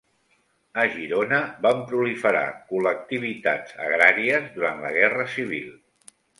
[0.83, 2.41] A Girona van proliferar
[2.73, 5.73] col·lectivitats agràries durant la Guerra Civil.